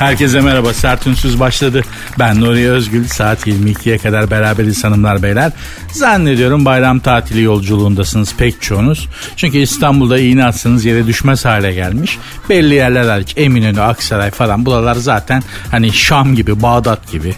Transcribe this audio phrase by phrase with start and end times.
[0.00, 0.74] Herkese merhaba.
[0.74, 1.82] Sert Ünsüz başladı.
[2.18, 3.08] Ben Nuri Özgül.
[3.08, 5.52] Saat 22'ye kadar beraberiz hanımlar beyler.
[5.92, 9.08] Zannediyorum bayram tatili yolculuğundasınız pek çoğunuz.
[9.36, 12.18] Çünkü İstanbul'da iğne atsanız yere düşmez hale gelmiş.
[12.48, 17.34] Belli yerler hariç Eminönü, Aksaray falan buralar zaten hani Şam gibi, Bağdat gibi,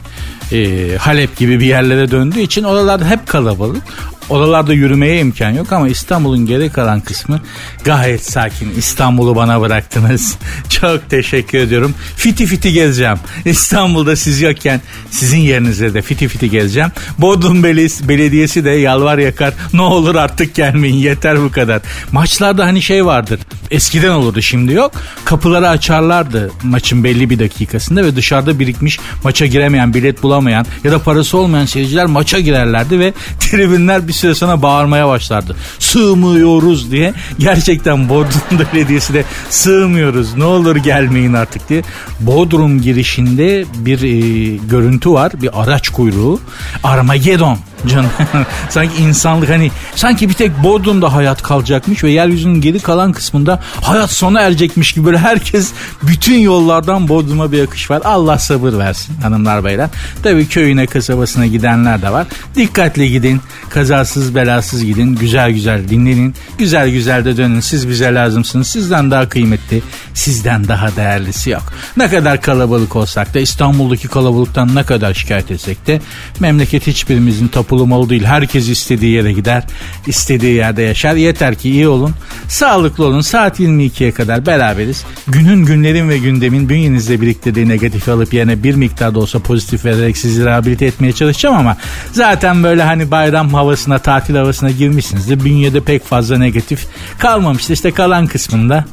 [0.52, 3.82] e, Halep gibi bir yerlere döndüğü için oralarda hep kalabalık.
[4.28, 7.40] Oralarda yürümeye imkan yok ama İstanbul'un geri kalan kısmı
[7.84, 8.70] gayet sakin.
[8.76, 10.36] İstanbul'u bana bıraktınız.
[10.68, 11.95] Çok teşekkür ediyorum.
[12.16, 13.16] Fiti fiti gezeceğim.
[13.45, 16.90] İstanbul'da siz yokken sizin yerinize de fiti fiti gezeceğim.
[17.18, 19.54] Bodrum Belediyesi de yalvar yakar.
[19.72, 21.82] Ne olur artık gelmeyin yeter bu kadar.
[22.12, 23.40] Maçlarda hani şey vardır.
[23.70, 24.92] Eskiden olurdu şimdi yok.
[25.24, 30.98] Kapıları açarlardı maçın belli bir dakikasında ve dışarıda birikmiş maça giremeyen bilet bulamayan ya da
[30.98, 35.57] parası olmayan seyirciler maça girerlerdi ve tribünler bir süre sonra bağırmaya başlardı.
[35.79, 37.15] Sığmıyoruz diye.
[37.38, 38.43] Gerçekten Bodrum
[38.74, 41.82] Belediyesi de sığmıyoruz ne olur gelmeyin artık diye.
[42.21, 45.32] Bodrum girişinde bir e, görüntü var.
[45.43, 46.41] Bir araç kuyruğu.
[46.85, 48.11] Armageddon Canım
[48.69, 54.11] sanki insanlık hani sanki bir tek Bodrum'da hayat kalacakmış ve yeryüzünün geri kalan kısmında hayat
[54.11, 55.73] sona erecekmiş gibi böyle herkes
[56.03, 58.03] bütün yollardan Bodrum'a bir akış var.
[58.05, 59.88] Allah sabır versin hanımlar beyler.
[60.23, 62.27] Tabii köyüne kasabasına gidenler de var.
[62.57, 63.41] Dikkatli gidin.
[63.71, 65.16] Kazasız belasız gidin.
[65.16, 66.34] Güzel güzel dinlenin.
[66.59, 67.60] Güzel güzel de dönün.
[67.60, 68.66] Siz bize lazımsınız.
[68.66, 69.83] Sizden daha kıymetli,
[70.15, 71.72] sizden daha değerlisi yok.
[71.97, 76.00] Ne kadar kalabalık olsak da İstanbul'daki kalabalıktan ne kadar şikayet etsek de
[76.41, 78.25] memleket hiçbirimizin tapu yapılmalı değil.
[78.25, 79.65] Herkes istediği yere gider,
[80.06, 81.15] istediği yerde yaşar.
[81.15, 82.14] Yeter ki iyi olun,
[82.48, 83.20] sağlıklı olun.
[83.20, 85.04] Saat 22'ye kadar beraberiz.
[85.28, 90.16] Günün, günlerin ve gündemin bünyenizde biriktirdiği negatifi alıp yerine bir miktar da olsa pozitif vererek
[90.16, 91.76] sizi rehabilite etmeye çalışacağım ama
[92.12, 95.44] zaten böyle hani bayram havasına, tatil havasına girmişsinizdir.
[95.44, 96.86] Bünyede pek fazla negatif
[97.18, 97.74] kalmamıştır.
[97.74, 98.84] İşte kalan kısmında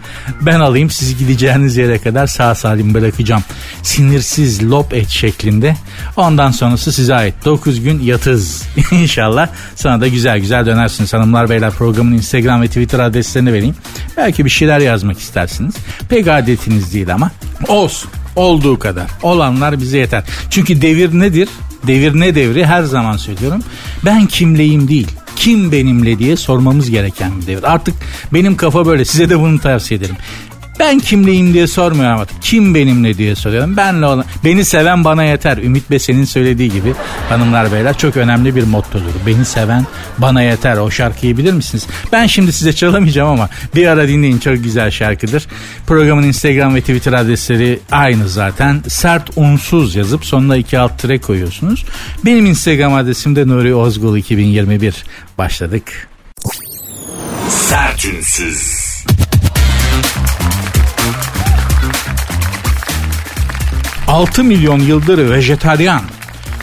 [0.41, 3.43] ben alayım sizi gideceğiniz yere kadar sağ salim bırakacağım.
[3.83, 5.75] Sinirsiz lop et şeklinde.
[6.17, 7.33] Ondan sonrası size ait.
[7.45, 8.68] 9 gün yatız.
[8.91, 11.13] İnşallah sana da güzel güzel dönersiniz.
[11.13, 13.75] Hanımlar beyler programın Instagram ve Twitter adreslerini vereyim.
[14.17, 15.75] Belki bir şeyler yazmak istersiniz.
[16.09, 17.31] Pek adetiniz değil ama
[17.67, 18.11] olsun.
[18.35, 19.07] Olduğu kadar.
[19.23, 20.23] Olanlar bize yeter.
[20.49, 21.49] Çünkü devir nedir?
[21.87, 23.61] Devir ne devri her zaman söylüyorum.
[24.05, 25.07] Ben kimleyim değil
[25.39, 27.73] kim benimle diye sormamız gereken bir devir.
[27.73, 27.95] Artık
[28.33, 30.15] benim kafa böyle size de bunu tavsiye ederim.
[30.79, 32.41] Ben kimleyim diye sormuyorum artık.
[32.41, 33.77] Kim benimle diye soruyorum.
[33.77, 34.25] Benle olan.
[34.43, 35.57] Beni seven bana yeter.
[35.57, 36.93] Ümit Besen'in söylediği gibi
[37.29, 39.11] hanımlar beyler çok önemli bir mottodur.
[39.27, 39.85] Beni seven
[40.17, 40.77] bana yeter.
[40.77, 41.87] O şarkıyı bilir misiniz?
[42.11, 44.37] Ben şimdi size çalamayacağım ama bir ara dinleyin.
[44.37, 45.47] Çok güzel şarkıdır.
[45.87, 48.83] Programın Instagram ve Twitter adresleri aynı zaten.
[48.87, 51.85] Sert unsuz yazıp sonuna iki alt tire koyuyorsunuz.
[52.25, 55.03] Benim Instagram adresim de Nuri Ozgul 2021.
[55.37, 56.07] Başladık.
[57.49, 58.88] Sertünsüz.
[64.09, 66.01] 6 milyon yıldır vejetaryen.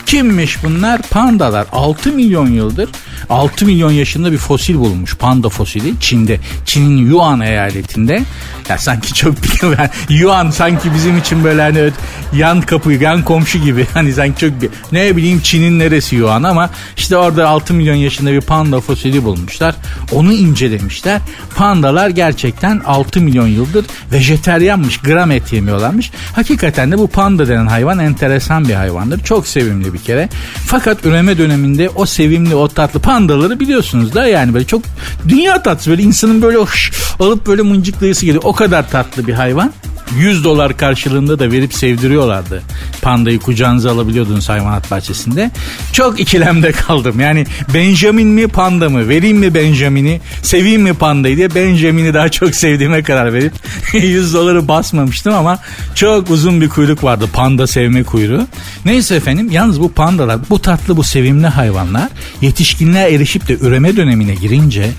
[0.05, 1.01] Kimmiş bunlar?
[1.01, 1.67] Pandalar.
[1.71, 2.89] 6 milyon yıldır
[3.29, 5.15] 6 milyon yaşında bir fosil bulunmuş.
[5.15, 6.39] Panda fosili Çin'de.
[6.65, 8.23] Çin'in Yuan eyaletinde.
[8.69, 9.69] Ya sanki çok bir
[10.09, 11.89] Yuan sanki bizim için böyle hani
[12.33, 13.87] yan kapı yan komşu gibi.
[13.93, 18.31] Hani sanki çok bir ne bileyim Çin'in neresi Yuan ama işte orada 6 milyon yaşında
[18.31, 19.75] bir panda fosili bulmuşlar.
[20.11, 21.21] Onu incelemişler.
[21.55, 24.97] Pandalar gerçekten 6 milyon yıldır vejeteryanmış.
[24.97, 26.11] Gram et yemiyorlarmış.
[26.35, 29.23] Hakikaten de bu panda denen hayvan enteresan bir hayvandır.
[29.23, 30.29] Çok sevimli bir kere.
[30.65, 34.81] Fakat üreme döneminde o sevimli o tatlı pandaları biliyorsunuz da yani böyle çok
[35.27, 38.43] dünya tatlısı böyle insanın böyle hoş, alıp böyle mıncıklayısı geliyor.
[38.45, 39.71] O kadar tatlı bir hayvan.
[40.15, 42.63] 100 dolar karşılığında da verip sevdiriyorlardı.
[43.01, 45.51] Pandayı kucağınıza alabiliyordunuz hayvanat bahçesinde.
[45.93, 47.19] Çok ikilemde kaldım.
[47.19, 49.09] Yani Benjamin mi panda mı?
[49.09, 50.21] Vereyim mi Benjamin'i?
[50.41, 53.53] Seveyim mi pandayı diye Benjamin'i daha çok sevdiğime karar verip
[53.93, 55.59] 100 doları basmamıştım ama
[55.95, 57.29] çok uzun bir kuyruk vardı.
[57.33, 58.47] Panda sevme kuyruğu.
[58.85, 62.09] Neyse efendim yalnız bu pandalar bu tatlı bu sevimli hayvanlar
[62.41, 64.91] yetişkinliğe erişip de üreme dönemine girince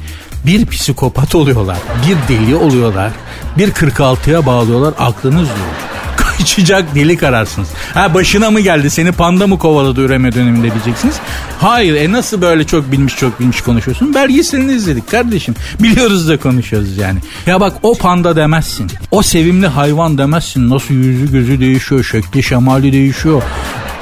[0.46, 1.78] bir psikopat oluyorlar,
[2.08, 3.12] bir deli oluyorlar,
[3.59, 5.69] bir 46'ya bağlıyorlar aklınız diyor.
[6.17, 7.69] Kaçacak delik ararsınız.
[7.95, 11.15] Ha başına mı geldi seni panda mı kovaladı üreme döneminde diyeceksiniz.
[11.61, 14.15] Hayır e nasıl böyle çok bilmiş çok bilmiş konuşuyorsun.
[14.15, 15.55] Belgeselini izledik kardeşim.
[15.81, 17.19] Biliyoruz da konuşuyoruz yani.
[17.47, 18.91] Ya bak o panda demezsin.
[19.11, 20.71] O sevimli hayvan demezsin.
[20.71, 22.05] Nasıl yüzü gözü değişiyor.
[22.05, 23.43] Şekli şemali değişiyor.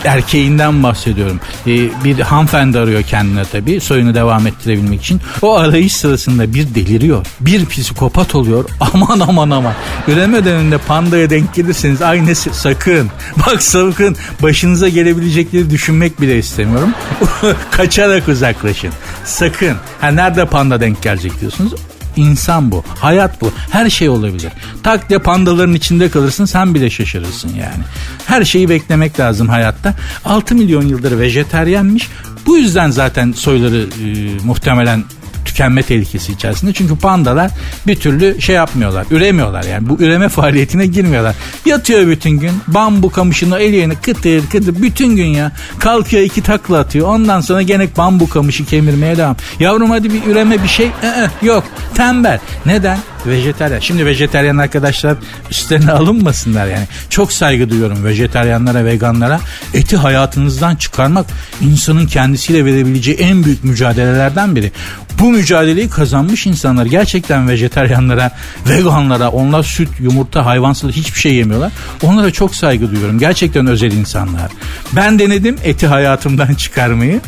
[0.05, 1.41] Erkeğinden bahsediyorum.
[1.67, 5.21] Ee, bir hanımefendi arıyor kendine tabii soyunu devam ettirebilmek için.
[5.43, 7.27] O arayış sırasında bir deliriyor.
[7.41, 8.65] Bir psikopat oluyor.
[8.81, 9.75] Aman aman aman.
[10.09, 13.11] Üreme döneminde pandaya denk gelirseniz aynısı sakın.
[13.47, 16.91] Bak sakın başınıza gelebilecekleri düşünmek bile istemiyorum.
[17.71, 18.91] Kaçarak uzaklaşın.
[19.25, 19.77] Sakın.
[20.01, 21.75] Ha nerede panda denk gelecek diyorsunuz.
[22.17, 22.85] İnsan bu.
[22.99, 23.53] Hayat bu.
[23.71, 24.53] Her şey olabilir.
[24.83, 27.85] Tak diye pandaların içinde kalırsın sen bile şaşırırsın yani.
[28.27, 29.95] Her şeyi beklemek lazım hayatta.
[30.25, 32.09] 6 milyon yıldır vejeteryenmiş.
[32.47, 34.07] Bu yüzden zaten soyları e,
[34.45, 35.05] muhtemelen
[35.47, 36.73] tükenme tehlikesi içerisinde.
[36.73, 37.51] Çünkü pandalar
[37.87, 39.07] bir türlü şey yapmıyorlar.
[39.11, 39.89] Üremiyorlar yani.
[39.89, 41.35] Bu üreme faaliyetine girmiyorlar.
[41.67, 42.53] Yatıyor bütün gün.
[42.69, 45.53] Bambu kamışını eliyle kıtır kıtır bütün gün ya.
[45.79, 47.09] Kalkıyor iki takla atıyor.
[47.09, 49.37] Ondan sonra gene bambu kamışı kemirmeye devam.
[49.61, 50.87] Yavrum hadi bir üreme bir şey.
[50.87, 51.65] Ee, yok.
[51.95, 52.39] Tembel.
[52.67, 52.99] Neden?
[53.27, 53.81] Vejeteryan.
[53.81, 55.17] Şimdi vejeteryan arkadaşlar
[55.51, 56.87] üstlerine alınmasınlar yani.
[57.11, 59.41] Çok saygı duyuyorum vejeteryanlara, veganlara.
[59.75, 61.27] Eti hayatınızdan çıkarmak
[61.61, 64.73] insanın kendisiyle verebileceği en büyük mücadelelerden biri.
[65.19, 68.31] Bu mücadeleyi kazanmış insanlar gerçekten vejeteryanlara,
[68.69, 71.73] veganlara, onlar süt, yumurta, hayvansal hiçbir şey yemiyorlar.
[72.03, 73.19] Onlara çok saygı duyuyorum.
[73.19, 74.51] Gerçekten özel insanlar.
[74.93, 77.21] Ben denedim eti hayatımdan çıkarmayı.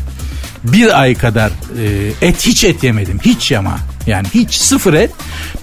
[0.64, 3.19] Bir ay kadar e, et hiç et yemedim.
[3.25, 3.79] Hiç yama.
[4.08, 5.10] Yani hiç sıfır et.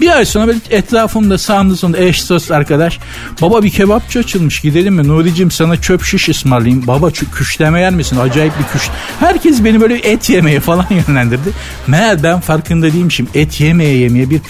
[0.01, 2.99] Bir ay sonra böyle etrafımda sağımda sonunda eş dost arkadaş.
[3.41, 5.07] Baba bir kebapçı açılmış gidelim mi?
[5.07, 6.87] Nuri'cim sana çöp şiş ısmarlayayım.
[6.87, 8.17] Baba küşleme yer misin?
[8.17, 8.89] Acayip bir küş.
[9.19, 11.49] Herkes beni böyle et yemeye falan yönlendirdi.
[11.87, 13.27] Meğer ben farkında değilmişim.
[13.33, 14.41] Et yemeye yemeye bir,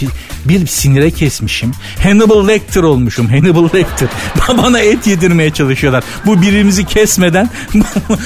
[0.45, 1.71] bir sinire kesmişim.
[2.03, 3.27] Hannibal Lecter olmuşum.
[3.29, 4.09] Hannibal Lecter.
[4.57, 6.03] Bana et yedirmeye çalışıyorlar.
[6.25, 7.49] Bu birimizi kesmeden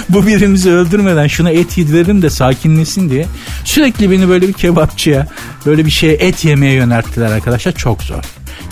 [0.10, 3.26] bu birimizi öldürmeden şuna et yedirelim de sakinlesin diye.
[3.66, 5.28] Sürekli beni böyle bir kebapçıya
[5.66, 8.24] böyle bir şeye et yemeye yönelttiler arkadaşlar çok zor.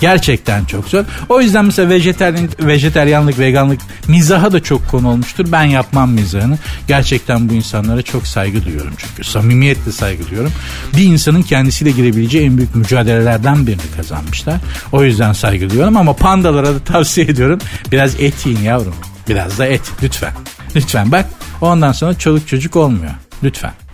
[0.02, 1.04] Gerçekten çok zor.
[1.30, 5.46] O yüzden mesela vejeteryan, vejeteryanlık, veganlık mizaha da çok konu olmuştur.
[5.52, 6.58] Ben yapmam mizahını.
[6.88, 9.24] Gerçekten bu insanlara çok saygı duyuyorum çünkü.
[9.24, 10.52] Samimiyetle saygı duyuyorum.
[10.98, 14.56] Bir insanın kendisiyle girebileceği en büyük mücadelelerden birini kazanmışlar.
[14.92, 17.60] O yüzden saygı duyuyorum ama pandalara da tavsiye ediyorum.
[17.92, 18.96] Biraz et yiyin yavrum.
[19.30, 20.34] Biraz da et lütfen.
[20.76, 21.26] Lütfen bak
[21.62, 23.12] ondan sonra çoluk çocuk olmuyor.
[23.44, 23.87] Lütfen.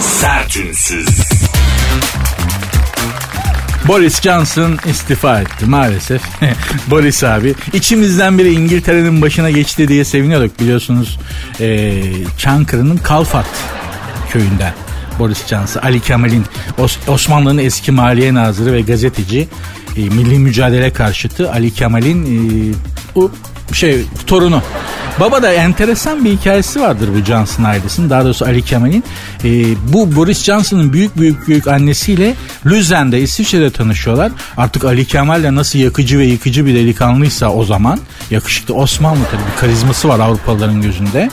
[0.00, 1.08] Sertünsüz.
[3.88, 6.22] Boris Johnson istifa etti maalesef.
[6.86, 7.54] Boris abi.
[7.72, 11.18] içimizden biri İngiltere'nin başına geçti diye seviniyorduk biliyorsunuz.
[11.60, 12.02] E,
[12.38, 13.46] Çankırı'nın Kalfat
[14.32, 14.72] köyünden.
[15.18, 16.44] Boris Johnson, Ali Kemal'in
[16.78, 19.48] Os- Osmanlı'nın eski maliye nazırı ve gazeteci
[19.96, 22.24] e, milli mücadele karşıtı Ali Kemal'in
[23.16, 23.20] e,
[23.72, 24.62] şey torunu.
[25.20, 28.10] Baba da enteresan bir hikayesi vardır bu Johnson ailesinin.
[28.10, 29.04] Daha doğrusu Ali Kemal'in.
[29.44, 29.48] E,
[29.92, 32.34] bu Boris Johnson'ın büyük büyük büyük annesiyle
[32.66, 34.32] Lüzen'de İsviçre'de tanışıyorlar.
[34.56, 38.00] Artık Ali Kemal de nasıl yakıcı ve yıkıcı bir delikanlıysa o zaman.
[38.30, 41.30] Yakışıklı Osmanlı tabii bir karizması var Avrupalıların gözünde.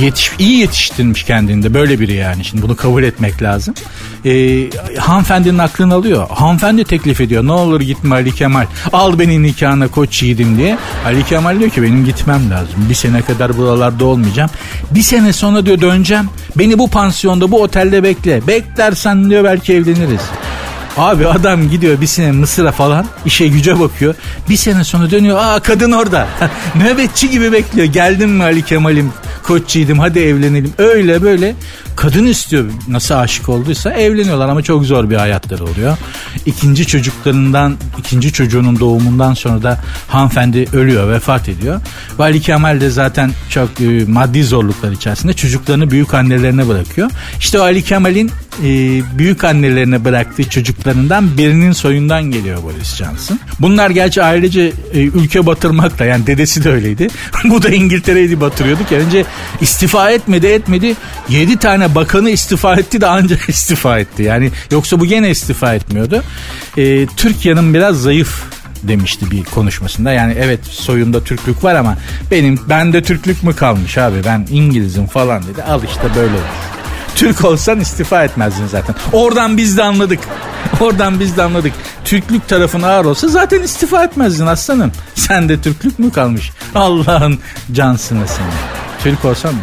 [0.00, 2.44] Yetiş, iyi yetiştirmiş kendinde böyle biri yani.
[2.44, 3.74] Şimdi bunu kabul etmek lazım.
[4.24, 4.64] E,
[4.98, 6.26] hanımefendinin aklını alıyor.
[6.30, 7.46] Hanımefendi teklif ediyor.
[7.46, 8.66] Ne olur gitme Ali Kemal.
[8.92, 10.78] Al beni nikahına koç yiğidim diye.
[11.06, 12.74] Ali Kemal diyor ki benim gitmem lazım.
[12.88, 14.50] Bir sene kadar buralarda olmayacağım.
[14.90, 16.28] Bir sene sonra diyor döneceğim.
[16.56, 18.46] Beni bu pansiyonda bu otelde bekle.
[18.46, 20.22] Beklersen diyor belki evleniriz.
[20.96, 24.14] Abi adam gidiyor bir sene Mısır'a falan işe güce bakıyor.
[24.48, 26.26] Bir sene sonra dönüyor aa kadın orada.
[26.74, 27.86] Nöbetçi gibi bekliyor.
[27.86, 29.12] Geldim mi Ali Kemal'im
[29.44, 30.72] koççiydim hadi evlenelim.
[30.78, 31.54] Öyle böyle
[31.96, 35.98] kadın istiyor nasıl aşık olduysa evleniyorlar ama çok zor bir hayatları oluyor.
[36.46, 41.80] İkinci çocuklarından ikinci çocuğunun doğumundan sonra da hanımefendi ölüyor vefat ediyor.
[42.18, 47.10] Ve Ali Kemal de zaten çok e, maddi zorluklar içerisinde çocuklarını büyük annelerine bırakıyor.
[47.38, 48.30] İşte Ali Kemal'in
[48.62, 48.68] e,
[49.18, 53.40] büyük annelerine bıraktığı çocuklarından birinin soyundan geliyor Boris Johnson.
[53.60, 57.08] Bunlar gerçi ailece e, ülke batırmakla yani dedesi de öyleydi.
[57.44, 59.24] Bu da İngiltere'yi batırıyordu ki önce
[59.60, 60.94] istifa etmedi etmedi
[61.28, 64.22] 7 tane bakanı istifa etti de ancak istifa etti.
[64.22, 66.22] Yani yoksa bu gene istifa etmiyordu.
[66.78, 68.44] E, Türkiye'nin biraz zayıf
[68.82, 70.12] demişti bir konuşmasında.
[70.12, 71.96] Yani evet soyunda Türklük var ama
[72.30, 75.62] benim bende Türklük mü kalmış abi ben İngilizim falan dedi.
[75.62, 76.73] Al işte böyle olur.
[77.14, 78.94] Türk olsan istifa etmezdin zaten.
[79.12, 80.20] Oradan biz de anladık.
[80.80, 81.72] Oradan biz de anladık.
[82.04, 84.92] Türklük tarafın ağır olsa zaten istifa etmezdin aslanım.
[85.14, 86.52] Sen de Türklük mü kalmış?
[86.74, 87.38] Allah'ın
[87.72, 88.46] cansını seni.
[89.02, 89.54] Türk olsan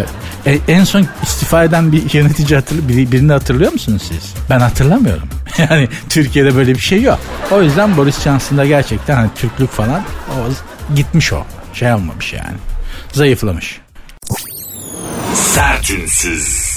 [0.45, 4.33] e, en son istifa eden bir yönetici hatırlı, birini hatırlıyor musunuz siz?
[4.49, 5.29] Ben hatırlamıyorum.
[5.57, 7.19] Yani Türkiye'de böyle bir şey yok.
[7.51, 10.33] O yüzden Boris Johnson'da gerçekten hani Türklük falan o,
[10.95, 11.43] gitmiş o.
[11.73, 12.57] Şey olmamış yani.
[13.13, 13.81] Zayıflamış.
[15.33, 16.70] Sertünsüz.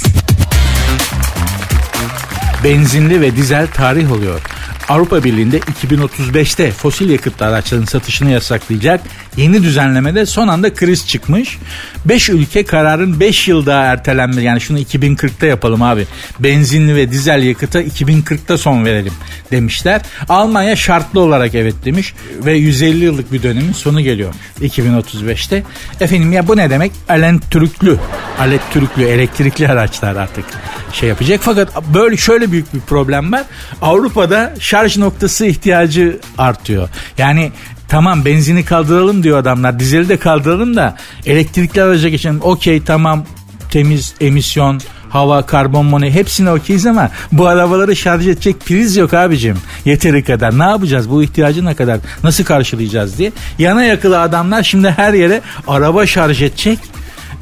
[2.64, 4.40] Benzinli ve dizel tarih oluyor.
[4.88, 9.00] Avrupa Birliği'nde 2035'te fosil yakıtlı araçların satışını yasaklayacak
[9.36, 11.58] yeni düzenlemede son anda kriz çıkmış.
[12.04, 16.06] 5 ülke kararın 5 yıl daha ertelenme yani şunu 2040'ta yapalım abi.
[16.40, 19.12] Benzinli ve dizel yakıta 2040'ta son verelim
[19.50, 20.02] demişler.
[20.28, 22.14] Almanya şartlı olarak evet demiş
[22.44, 25.62] ve 150 yıllık bir dönemin sonu geliyor 2035'te.
[26.00, 26.92] Efendim ya bu ne demek?
[27.08, 27.96] Elektrikli,
[28.40, 30.44] elektrikli, elektrikli araçlar artık
[30.92, 31.40] şey yapacak.
[31.42, 33.44] Fakat böyle şöyle büyük bir problem var.
[33.82, 36.88] Avrupa'da şarj noktası ihtiyacı artıyor.
[37.18, 37.52] Yani
[37.94, 39.78] Tamam benzini kaldıralım diyor adamlar.
[39.78, 40.96] Dizeli de kaldıralım da
[41.26, 42.40] elektrikli araca geçelim.
[42.42, 43.24] Okey tamam
[43.70, 49.56] temiz emisyon hava, karbon mone hepsine okeyiz ama bu arabaları şarj edecek priz yok abicim.
[49.84, 50.58] Yeteri kadar.
[50.58, 51.10] Ne yapacağız?
[51.10, 52.00] Bu ihtiyacı ne kadar?
[52.24, 53.32] Nasıl karşılayacağız diye.
[53.58, 56.78] Yana yakılı adamlar şimdi her yere araba şarj edecek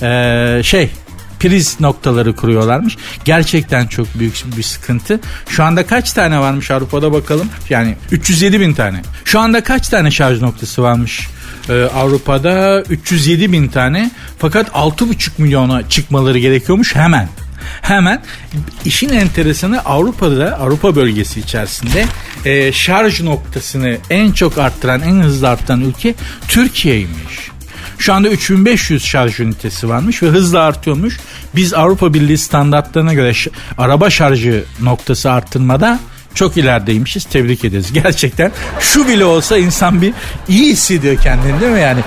[0.03, 0.91] ee, şey
[1.43, 2.97] priz noktaları kuruyorlarmış.
[3.25, 5.21] Gerçekten çok büyük bir sıkıntı.
[5.49, 7.49] Şu anda kaç tane varmış Avrupa'da bakalım.
[7.71, 9.03] Yani 307 bin tane.
[9.25, 11.29] Şu anda kaç tane şarj noktası varmış?
[11.69, 17.29] Ee, Avrupa'da 307 bin tane fakat 6,5 milyona çıkmaları gerekiyormuş hemen.
[17.83, 18.23] Hemen
[18.85, 22.05] işin enteresanı Avrupa'da Avrupa bölgesi içerisinde
[22.45, 26.15] e, şarj noktasını en çok arttıran en hızlı arttıran ülke
[26.49, 27.52] Türkiye'ymiş.
[27.99, 31.19] Şu anda 3500 şarj ünitesi varmış ve hızla artıyormuş.
[31.55, 33.33] Biz Avrupa Birliği standartlarına göre
[33.79, 36.01] araba şarjı noktası arttırmada
[36.35, 37.25] çok ilerideymişiz.
[37.25, 37.93] Tebrik ederiz.
[37.93, 40.15] Gerçekten şu bile olsa insan bir
[40.49, 42.01] iyi hissediyor kendini değil mi yani?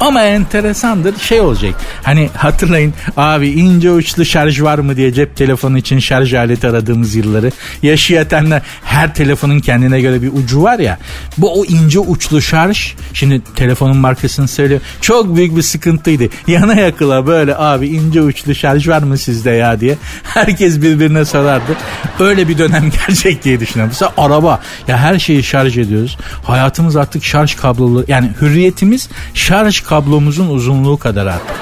[0.00, 1.74] Ama enteresandır şey olacak.
[2.02, 7.14] Hani hatırlayın abi ince uçlu şarj var mı diye cep telefonu için şarj aleti aradığımız
[7.14, 7.50] yılları.
[7.82, 10.98] Yaşayanlar her telefonun kendine göre bir ucu var ya.
[11.38, 14.80] Bu o ince uçlu şarj şimdi telefonun markasını söylüyor.
[15.00, 16.24] Çok büyük bir sıkıntıydı.
[16.46, 19.98] Yana yakıla böyle abi ince uçlu şarj var mı sizde ya diye.
[20.22, 21.76] Herkes birbirine sorardı.
[22.20, 23.92] Öyle bir dönem gerçek diye düşünüyorum.
[23.94, 26.18] Mesela araba ya her şeyi şarj ediyoruz.
[26.44, 31.56] Hayatımız artık şarj kablolu yani hürriyetimiz şarj kablomuzun uzunluğu kadar artık.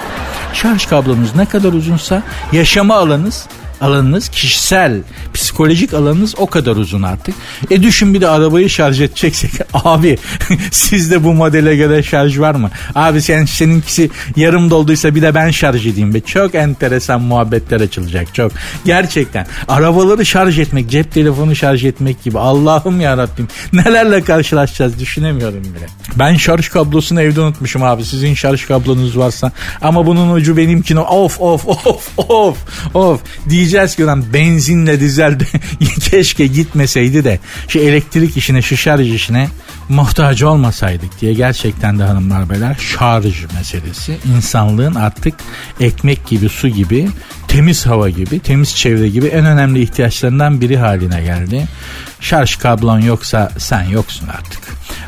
[0.54, 3.46] Şarj kablomuz ne kadar uzunsa yaşama alanınız
[3.80, 5.02] alanınız kişisel
[5.34, 7.34] psikolojik alanınız o kadar uzun artık.
[7.70, 10.18] E düşün bir de arabayı şarj edeceksek abi
[10.70, 12.70] sizde bu modele göre şarj var mı?
[12.94, 16.20] Abi sen seninkisi yarım dolduysa bir de ben şarj edeyim be.
[16.20, 18.52] Çok enteresan muhabbetler açılacak çok.
[18.84, 25.64] Gerçekten arabaları şarj etmek, cep telefonu şarj etmek gibi Allah'ım ya Rabbim nelerle karşılaşacağız düşünemiyorum
[25.64, 25.86] bile.
[26.16, 28.04] Ben şarj kablosunu evde unutmuşum abi.
[28.04, 32.56] Sizin şarj kablonuz varsa ama bunun ucu benimkine of of of of
[32.94, 35.38] of diye diyeceğiz ki lan benzinle dizel
[36.00, 39.48] keşke gitmeseydi de şu elektrik işine şu şarj işine
[39.88, 45.34] muhtaç olmasaydık diye gerçekten de hanımlar beyler şarj meselesi insanlığın artık
[45.80, 47.08] ekmek gibi su gibi
[47.48, 51.66] temiz hava gibi temiz çevre gibi en önemli ihtiyaçlarından biri haline geldi.
[52.20, 54.60] Şarj kablon yoksa sen yoksun artık.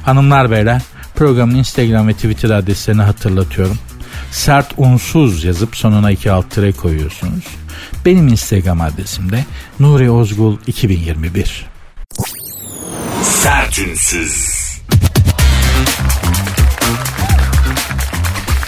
[0.04, 0.82] Hanımlar beyler
[1.14, 3.78] programın Instagram ve Twitter adreslerini hatırlatıyorum.
[4.30, 7.44] Sert unsuz yazıp sonuna iki alt tire koyuyorsunuz.
[8.04, 9.44] Benim Instagram adresim de
[9.80, 11.66] Nuri Ozgul 2021.
[13.22, 14.60] Sertünsüz.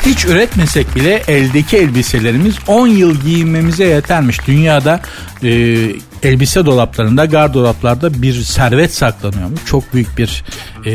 [0.07, 4.47] Hiç üretmesek bile eldeki elbiselerimiz 10 yıl giyinmemize yetermiş.
[4.47, 5.01] Dünyada
[5.43, 5.51] e,
[6.23, 9.61] elbise dolaplarında, gardolaplarda bir servet saklanıyormuş.
[9.67, 10.45] Çok büyük bir
[10.87, 10.93] e,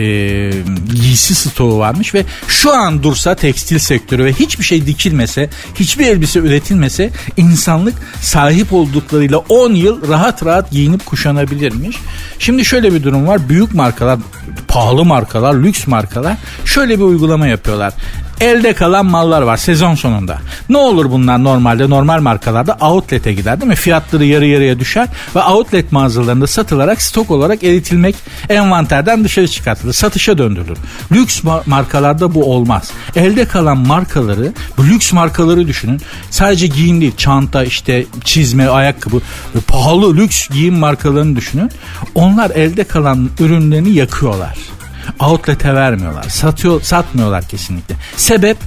[0.93, 6.39] giysi stoğu varmış ve şu an dursa tekstil sektörü ve hiçbir şey dikilmese, hiçbir elbise
[6.39, 11.97] üretilmese insanlık sahip olduklarıyla 10 yıl rahat rahat giyinip kuşanabilirmiş.
[12.39, 13.49] Şimdi şöyle bir durum var.
[13.49, 14.19] Büyük markalar,
[14.67, 17.93] pahalı markalar, lüks markalar şöyle bir uygulama yapıyorlar.
[18.41, 20.37] Elde kalan mallar var sezon sonunda.
[20.69, 23.75] Ne olur bunlar normalde normal markalarda outlet'e gider değil mi?
[23.75, 28.15] Fiyatları yarı yarıya düşer ve outlet mağazalarında satılarak stok olarak eritilmek
[28.49, 29.93] envanterden dışarı çıkartılır.
[29.93, 30.77] Satışa döndürülür.
[31.11, 32.91] Lüks markalarda bu olmaz.
[33.15, 36.01] Elde kalan markaları, bu lüks markaları düşünün.
[36.29, 39.21] Sadece giyim değil, çanta, işte çizme, ayakkabı,
[39.67, 41.71] pahalı lüks giyim markalarını düşünün.
[42.15, 44.57] Onlar elde kalan ürünlerini yakıyorlar
[45.19, 46.23] outlet'e vermiyorlar.
[46.23, 47.95] Satıyor, satmıyorlar kesinlikle.
[48.15, 48.57] Sebep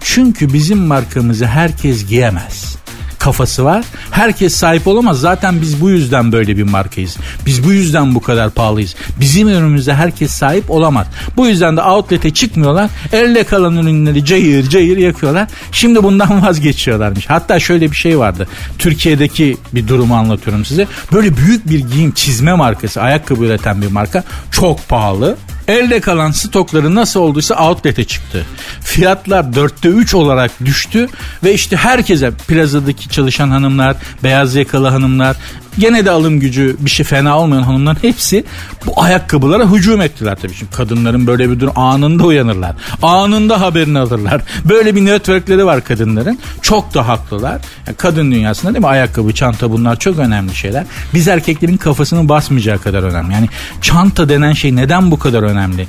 [0.00, 2.79] çünkü bizim markamızı herkes giyemez
[3.20, 3.84] kafası var.
[4.10, 5.20] Herkes sahip olamaz.
[5.20, 7.16] Zaten biz bu yüzden böyle bir markayız.
[7.46, 8.94] Biz bu yüzden bu kadar pahalıyız.
[9.20, 11.06] Bizim ürünümüze herkes sahip olamaz.
[11.36, 12.90] Bu yüzden de outlet'e çıkmıyorlar.
[13.12, 15.48] Elde kalan ürünleri cayır cayır yakıyorlar.
[15.72, 17.30] Şimdi bundan vazgeçiyorlarmış.
[17.30, 18.48] Hatta şöyle bir şey vardı.
[18.78, 20.86] Türkiye'deki bir durumu anlatıyorum size.
[21.12, 24.24] Böyle büyük bir giyim çizme markası, ayakkabı üreten bir marka.
[24.50, 25.36] Çok pahalı.
[25.70, 28.46] Elde kalan stokları nasıl olduysa outlet'e çıktı.
[28.80, 31.08] Fiyatlar dörtte üç olarak düştü
[31.44, 35.36] ve işte herkese plazadaki çalışan hanımlar, beyaz yakalı hanımlar,
[35.78, 38.44] Gene de alım gücü bir şey fena olmayan hanımların hepsi
[38.86, 40.54] bu ayakkabılara hücum ettiler tabii.
[40.54, 42.76] Şimdi kadınların böyle bir durum anında uyanırlar.
[43.02, 44.42] Anında haberini alırlar.
[44.64, 46.38] Böyle bir networkleri var kadınların.
[46.62, 47.60] Çok da haklılar.
[47.86, 50.84] Yani kadın dünyasında değil mi ayakkabı, çanta bunlar çok önemli şeyler.
[51.14, 53.32] Biz erkeklerin kafasını basmayacağı kadar önemli.
[53.32, 53.48] Yani
[53.82, 55.86] çanta denen şey neden bu kadar önemli?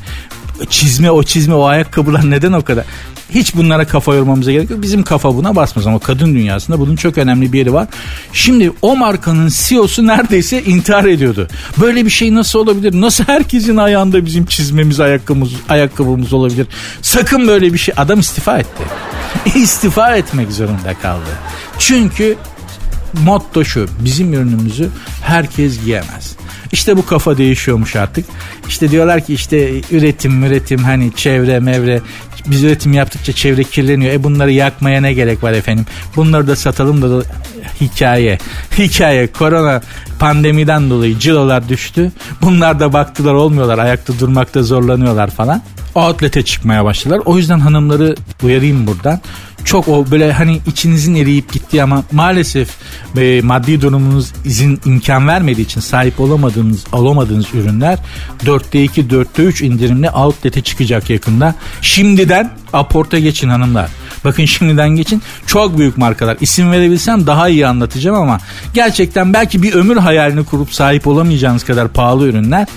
[0.69, 2.85] Çizme o çizme o ayakkabılar neden o kadar?
[3.29, 4.81] Hiç bunlara kafa yormamıza gerek yok.
[4.81, 7.87] Bizim kafa buna basmaz ama kadın dünyasında bunun çok önemli bir yeri var.
[8.33, 11.47] Şimdi o markanın CEO'su neredeyse intihar ediyordu.
[11.81, 13.01] Böyle bir şey nasıl olabilir?
[13.01, 16.67] Nasıl herkesin ayağında bizim çizmemiz ayakkabımız, ayakkabımız olabilir?
[17.01, 17.93] Sakın böyle bir şey.
[17.97, 18.83] Adam istifa etti.
[19.55, 21.29] istifa etmek zorunda kaldı.
[21.79, 22.37] Çünkü
[23.23, 24.89] motto şu bizim ürünümüzü
[25.21, 26.30] herkes giyemez.
[26.71, 28.25] İşte bu kafa değişiyormuş artık.
[28.67, 32.01] İşte diyorlar ki işte üretim üretim hani çevre mevre
[32.45, 34.13] biz üretim yaptıkça çevre kirleniyor.
[34.13, 35.85] E bunları yakmaya ne gerek var efendim?
[36.15, 37.23] Bunları da satalım da, da
[37.81, 38.37] hikaye.
[38.77, 39.81] Hikaye korona
[40.19, 42.11] pandemiden dolayı cirolar düştü.
[42.41, 43.79] Bunlar da baktılar olmuyorlar.
[43.79, 45.61] Ayakta durmakta zorlanıyorlar falan.
[45.95, 47.21] Outlet'e çıkmaya başladılar.
[47.25, 49.19] O yüzden hanımları uyarayım buradan
[49.65, 52.69] çok o böyle hani içinizin eriyip gitti ama maalesef
[53.17, 57.99] e, maddi durumunuz izin imkan vermediği için sahip olamadığınız alamadığınız ürünler
[58.45, 61.55] 4'te 2 4'te 3 indirimle outlet'e çıkacak yakında.
[61.81, 63.89] Şimdiden aporta geçin hanımlar.
[64.25, 65.21] Bakın şimdiden geçin.
[65.45, 66.37] Çok büyük markalar.
[66.41, 68.39] İsim verebilsem daha iyi anlatacağım ama
[68.73, 72.67] gerçekten belki bir ömür hayalini kurup sahip olamayacağınız kadar pahalı ürünler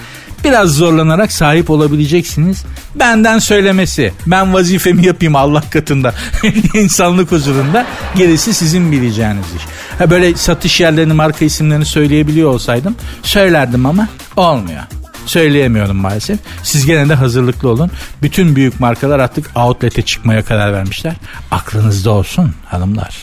[0.44, 2.64] biraz zorlanarak sahip olabileceksiniz.
[2.94, 4.12] Benden söylemesi.
[4.26, 6.14] Ben vazifemi yapayım Allah katında.
[6.74, 7.86] insanlık huzurunda.
[8.16, 9.62] Gerisi sizin bileceğiniz iş.
[9.98, 14.82] Ha böyle satış yerlerini, marka isimlerini söyleyebiliyor olsaydım söylerdim ama olmuyor
[15.26, 16.38] söyleyemiyorum maalesef.
[16.62, 17.90] Siz gene de hazırlıklı olun.
[18.22, 21.14] Bütün büyük markalar artık outlet'e çıkmaya karar vermişler.
[21.50, 23.22] Aklınızda olsun hanımlar.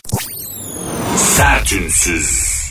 [1.16, 2.61] Sertünsüz.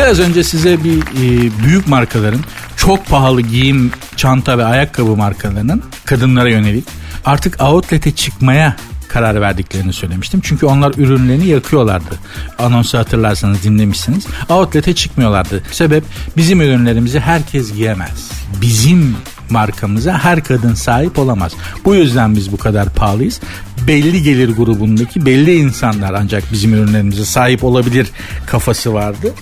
[0.00, 2.40] Biraz önce size bir e, büyük markaların
[2.76, 6.84] çok pahalı giyim, çanta ve ayakkabı markalarının kadınlara yönelik
[7.24, 8.76] artık outlet'e çıkmaya
[9.08, 10.40] karar verdiklerini söylemiştim.
[10.44, 12.18] Çünkü onlar ürünlerini yakıyorlardı.
[12.58, 14.26] Anonsu hatırlarsanız dinlemişsiniz.
[14.48, 15.62] Outlet'e çıkmıyorlardı.
[15.72, 16.04] Sebep
[16.36, 18.30] bizim ürünlerimizi herkes giyemez.
[18.60, 19.16] Bizim
[19.50, 21.52] markamıza her kadın sahip olamaz.
[21.84, 23.40] Bu yüzden biz bu kadar pahalıyız.
[23.86, 28.10] Belli gelir grubundaki belli insanlar ancak bizim ürünlerimize sahip olabilir
[28.46, 29.34] kafası vardı.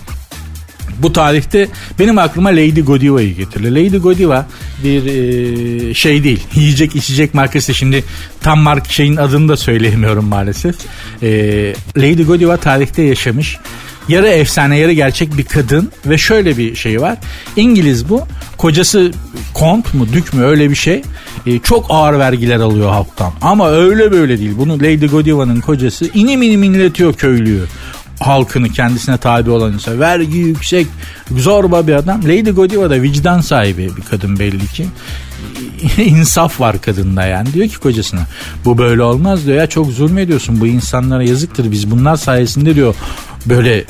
[0.97, 1.67] Bu tarihte
[1.99, 3.71] benim aklıma Lady Godiva'yı getiriyor.
[3.71, 4.47] Lady Godiva
[4.83, 6.43] bir e, şey değil.
[6.55, 7.73] Yiyecek içecek markası.
[7.73, 8.03] Şimdi
[8.41, 10.75] tam mark şeyin adını da söyleyemiyorum maalesef.
[11.23, 11.29] E,
[11.97, 13.57] Lady Godiva tarihte yaşamış.
[14.09, 17.17] Yarı efsane yarı gerçek bir kadın ve şöyle bir şey var.
[17.55, 18.27] İngiliz bu.
[18.57, 19.11] Kocası
[19.53, 21.01] kont mu dük mü öyle bir şey.
[21.45, 23.33] E, çok ağır vergiler alıyor halktan.
[23.41, 24.51] Ama öyle böyle değil.
[24.57, 27.63] Bunu Lady Godiva'nın kocası inim inim inletiyor köylüyü
[28.19, 29.99] halkını kendisine tabi olan insan.
[29.99, 30.87] Vergi yüksek,
[31.37, 32.23] zorba bir adam.
[32.23, 34.87] Lady Godiva da vicdan sahibi bir kadın belli ki.
[35.97, 37.53] İnsaf var kadında yani.
[37.53, 38.21] Diyor ki kocasına
[38.65, 42.95] bu böyle olmaz diyor ya çok zulmediyorsun bu insanlara yazıktır biz bunlar sayesinde diyor
[43.45, 43.85] böyle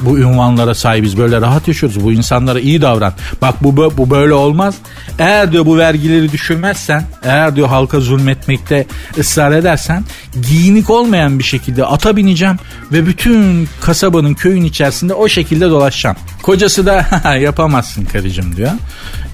[0.00, 3.12] bu ünvanlara sahibiz böyle rahat yaşıyoruz bu insanlara iyi davran.
[3.42, 4.74] Bak bu bu böyle olmaz.
[5.18, 8.86] Eğer diyor bu vergileri düşürmezsen eğer diyor halka zulmetmekte
[9.18, 10.04] ısrar edersen
[10.48, 12.56] giyinik olmayan bir şekilde ata bineceğim
[12.92, 16.16] ve bütün kasabanın köyün içerisinde o şekilde dolaşacağım.
[16.42, 17.06] Kocası da
[17.40, 18.70] yapamazsın karıcığım diyor.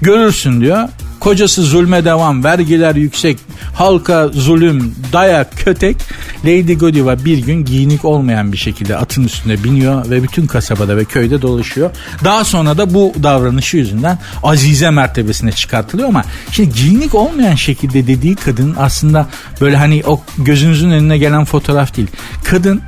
[0.01, 0.89] Görürsün diyor
[1.25, 3.37] Kocası zulme devam, vergiler yüksek,
[3.73, 5.97] halka zulüm, dayak, kötek.
[6.43, 11.05] Lady Godiva bir gün giyinik olmayan bir şekilde atın üstünde biniyor ve bütün kasabada ve
[11.05, 11.91] köyde dolaşıyor.
[12.23, 18.35] Daha sonra da bu davranışı yüzünden Azize mertebesine çıkartılıyor ama şimdi giyinik olmayan şekilde dediği
[18.35, 19.27] kadın aslında
[19.61, 22.07] böyle hani o gözünüzün önüne gelen fotoğraf değil.
[22.43, 22.81] Kadın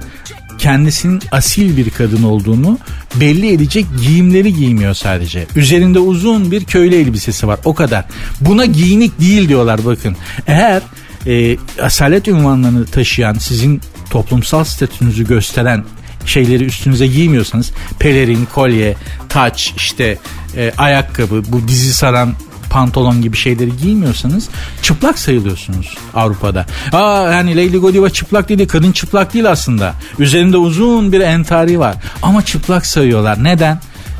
[0.58, 2.80] kendisinin asil bir kadın olduğunu
[3.16, 5.46] belli edecek giyimleri giymiyor sadece.
[5.56, 8.06] Üzerinde uzun bir köylü elbisesi var o kadar.
[8.42, 10.16] Buna giyinik değil diyorlar bakın.
[10.48, 10.82] Eğer
[11.28, 15.84] e, asalet ünvanlarını taşıyan sizin toplumsal statünüzü gösteren
[16.26, 18.96] şeyleri üstünüze giymiyorsanız pelerin, kolye,
[19.30, 20.18] taç, işte
[20.58, 22.34] e, ayakkabı, bu dizi saran
[22.70, 24.50] pantolon gibi şeyleri giymiyorsanız
[24.82, 26.66] çıplak sayılıyorsunuz Avrupa'da.
[26.94, 28.68] Aa yani Lady Godiva çıplak dedi.
[28.68, 29.94] Kadın çıplak değil aslında.
[30.20, 31.96] Üzerinde uzun bir entari var.
[32.22, 33.44] Ama çıplak sayıyorlar.
[33.44, 33.80] Neden?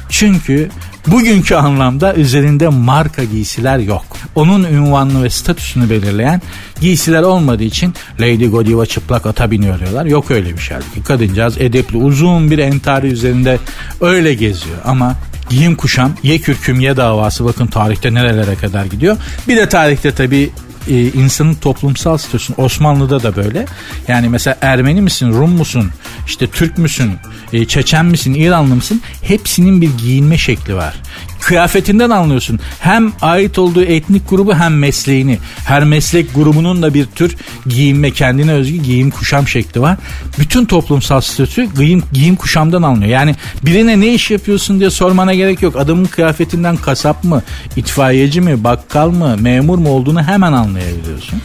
[0.10, 0.70] Çünkü
[1.08, 4.06] bugünkü anlamda üzerinde marka giysiler yok.
[4.36, 6.42] Onun ünvanını ve statüsünü belirleyen
[6.82, 10.06] giysiler olmadığı için Lady Godiva çıplak ata biniyor diyorlar.
[10.06, 10.78] Yok öyle bir şey.
[11.08, 13.58] Kadıncağız edepli uzun bir entari üzerinde
[14.02, 15.16] öyle geziyor ama
[15.50, 19.18] giyim kuşam ye kürküm ye davası bakın tarihte nerelere kadar gidiyor.
[19.48, 20.50] Bir de tarihte tabi
[20.90, 23.66] e, insanın toplumsal statüsünü Osmanlı'da da böyle.
[24.08, 25.92] Yani mesela Ermeni misin, Rum musun,
[26.28, 27.12] işte Türk müsün,
[27.54, 29.02] e, Çeçen misin, İranlı mısın?
[29.22, 30.96] Hepsinin bir giyinme şekli var.
[31.42, 32.60] Kıyafetinden anlıyorsun.
[32.80, 35.40] Hem ait olduğu etnik grubu hem mesleğini.
[35.66, 37.36] Her meslek grubunun da bir tür
[37.68, 39.98] giyinme, kendine özgü giyim kuşam şekli var.
[40.40, 43.12] Bütün toplumsal statü giyim, giyim kuşamdan alınıyor.
[43.12, 45.76] Yani birine ne iş yapıyorsun diye sormana gerek yok.
[45.76, 47.44] Adamın kıyafetinden kasap mı,
[47.76, 51.42] itfaiyeci mi, bakkal mı, memur mu olduğunu hemen anlayabiliyorsun.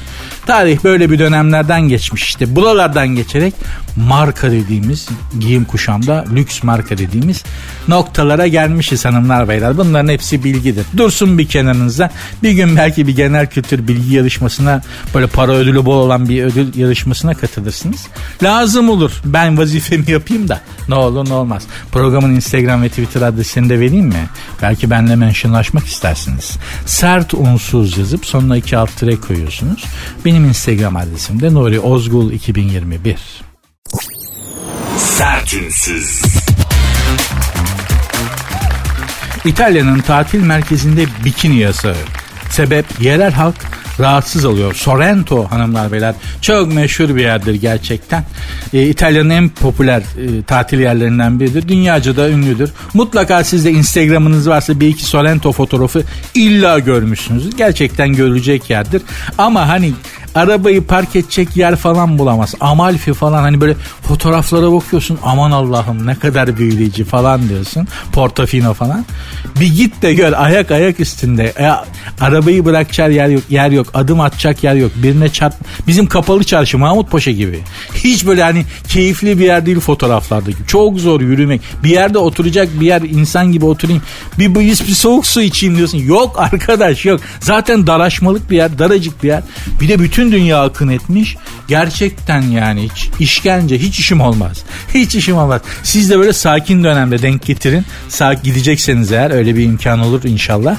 [0.46, 2.56] Tarih böyle bir dönemlerden geçmiş işte.
[2.56, 3.54] Buralardan geçerek
[3.96, 5.08] marka dediğimiz
[5.40, 7.44] giyim kuşamda lüks marka dediğimiz
[7.88, 9.78] noktalara gelmişiz hanımlar beyler.
[9.78, 10.86] Bunların hepsi bilgidir.
[10.96, 12.10] Dursun bir kenarınızda.
[12.42, 14.82] Bir gün belki bir genel kültür bilgi yarışmasına
[15.14, 18.06] böyle para ödülü bol olan bir ödül yarışmasına katılırsınız.
[18.42, 19.12] Lazım olur.
[19.24, 21.62] Ben vazifemi yapayım da ne olur ne olmaz.
[21.92, 24.28] Programın Instagram ve Twitter adresini de vereyim mi?
[24.62, 26.56] Belki benimle mentionlaşmak istersiniz.
[26.86, 29.84] Sert unsuz yazıp sonuna iki alt tire koyuyorsunuz.
[30.32, 33.16] Benim Instagram adresim de Nuri Ozgul 2021.
[34.96, 36.22] Sertünsüz.
[39.44, 41.96] İtalya'nın tatil merkezinde bikini yasağı.
[42.50, 43.56] Sebep yerel halk
[44.00, 44.74] rahatsız oluyor.
[44.74, 48.24] Sorrento hanımlar beyler çok meşhur bir yerdir gerçekten.
[48.72, 51.68] E, İtalya'nın en popüler e, tatil yerlerinden biridir.
[51.68, 52.70] Dünyaca da ünlüdür.
[52.94, 56.02] Mutlaka sizde Instagram'ınız varsa bir iki Sorrento fotoğrafı
[56.34, 57.56] illa görmüşsünüzdür.
[57.56, 59.02] Gerçekten görülecek yerdir.
[59.38, 59.92] Ama hani
[60.34, 62.54] arabayı park edecek yer falan bulamaz.
[62.60, 67.88] Amalfi falan hani böyle fotoğraflara bakıyorsun aman Allah'ım ne kadar büyüleyici falan diyorsun.
[68.12, 69.04] Portofino falan.
[69.60, 71.52] Bir git de gör ayak ayak üstünde.
[71.58, 71.70] E,
[72.24, 73.86] arabayı bırakacak yer yok, yer yok.
[73.94, 74.90] Adım atacak yer yok.
[74.96, 75.54] Birine çarp.
[75.86, 77.60] Bizim kapalı çarşı Mahmut Paşa gibi.
[77.94, 80.58] Hiç böyle hani keyifli bir yer değil fotoğraflardaki.
[80.66, 81.60] Çok zor yürümek.
[81.84, 84.02] Bir yerde oturacak bir yer insan gibi oturayım.
[84.38, 85.98] Bir, bir, bir soğuk su içeyim diyorsun.
[85.98, 87.20] Yok arkadaş yok.
[87.40, 89.42] Zaten daraşmalık bir yer, daracık bir yer.
[89.80, 91.36] Bir de bütün bütün dünya akın etmiş.
[91.68, 94.62] Gerçekten yani hiç işkence hiç işim olmaz.
[94.94, 95.60] Hiç işim olmaz.
[95.82, 97.84] Siz de böyle sakin dönemde denk getirin.
[98.08, 100.76] Sağ gidecekseniz eğer öyle bir imkan olur inşallah.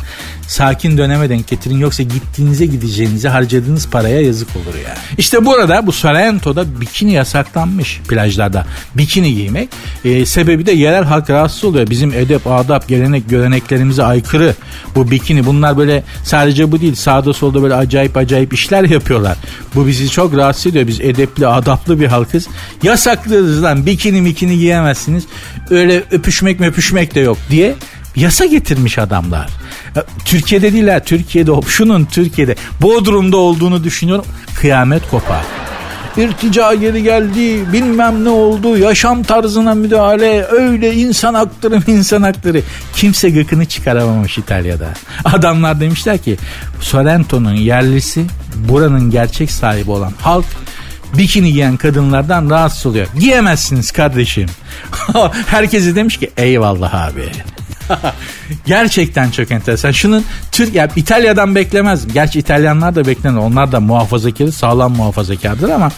[0.48, 4.98] Sakin döneme denk getirin yoksa gittiğinize gideceğinize harcadığınız paraya yazık olur yani.
[5.18, 8.66] İşte burada bu Sorrento'da bikini yasaklanmış plajlarda.
[8.96, 9.70] Bikini giymek.
[10.06, 11.90] Ee, sebebi de yerel halk rahatsız oluyor.
[11.90, 14.56] Bizim edep, adap, gelenek, göreneklerimize aykırı
[14.96, 15.46] bu bikini.
[15.46, 19.38] Bunlar böyle sadece bu değil sağda solda böyle acayip acayip işler yapıyorlar.
[19.76, 20.88] Bu bizi çok rahatsız ediyor.
[20.88, 22.48] Biz edepli, adaplı bir halkız.
[22.84, 25.24] Yasaklıyoruz lan bikini mikini giyemezsiniz.
[25.70, 27.76] Öyle öpüşmek öpüşmek de yok diye
[28.16, 29.50] yasa getirmiş adamlar.
[30.26, 31.06] Türkiye'de değiller.
[31.06, 34.26] Türkiye'de şunun Türkiye'de Bodrum'da olduğunu düşünüyorum.
[34.56, 35.44] Kıyamet kopar
[36.18, 42.62] irtica geri geldi bilmem ne oldu yaşam tarzına müdahale öyle insan hakları insan hakları
[42.96, 44.90] kimse gıkını çıkaramamış İtalya'da
[45.26, 46.38] adamlar demişler ki
[46.82, 50.46] Sorrento'nun yerlisi buranın gerçek sahibi olan halk
[51.18, 53.08] bikini giyen kadınlardan rahatsız oluyor.
[53.20, 54.50] Giyemezsiniz kardeşim.
[55.48, 57.32] Herkese demiş ki eyvallah abi.
[58.66, 59.92] Gerçekten çok enteresan.
[59.92, 62.14] Şunun Türk ya İtalya'dan beklemezdim.
[62.14, 63.38] Gerçi İtalyanlar da beklenir.
[63.38, 65.92] Onlar da muhafazakar, sağlam muhafazakardır ama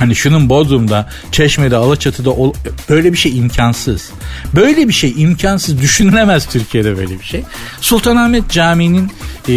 [0.00, 2.54] Hani şunun Bodrum'da, Çeşme'de, Alaçatı'da ol,
[2.88, 4.10] böyle bir şey imkansız.
[4.54, 5.80] Böyle bir şey imkansız.
[5.80, 7.42] Düşünülemez Türkiye'de böyle bir şey.
[7.80, 9.10] Sultanahmet Camii'nin
[9.48, 9.52] e,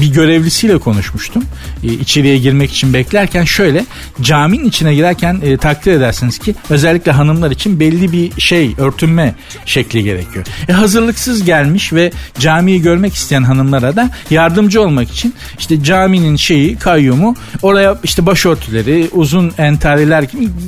[0.00, 1.44] bir görevlisiyle konuşmuştum.
[1.84, 3.84] E, içeriye girmek için beklerken şöyle
[4.20, 9.34] caminin içine girerken e, takdir edersiniz ki özellikle hanımlar için belli bir şey örtünme
[9.66, 10.46] şekli gerekiyor.
[10.68, 16.76] E, hazırlıksız gelmiş ve camiyi görmek isteyen hanımlara da yardımcı olmak için işte caminin şeyi
[16.76, 20.24] kayyumu oraya işte başörtüleri uzun entariler